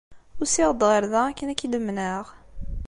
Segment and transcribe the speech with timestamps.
[0.41, 2.25] Usiɣ-d ɣer da akken ad k-id-menɛeɣ.